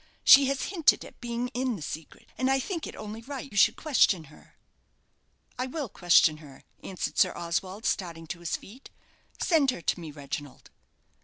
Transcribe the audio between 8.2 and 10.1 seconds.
to his feet. "Send her to me,